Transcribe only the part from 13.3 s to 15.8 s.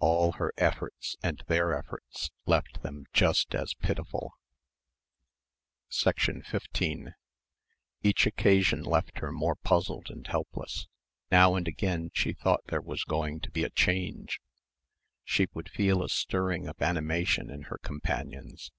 to be a change. She would